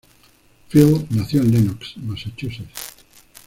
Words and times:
Field 0.69 1.11
nació 1.11 1.41
en 1.41 1.51
Lenox, 1.51 1.97
Massachusetts. 1.97 2.95